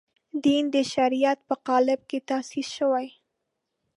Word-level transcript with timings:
دین 0.43 0.63
د 0.75 0.77
شریعت 0.93 1.39
په 1.49 1.55
قالب 1.67 1.99
کې 2.09 2.19
تاسیس 2.29 2.67
شوی. 2.77 3.07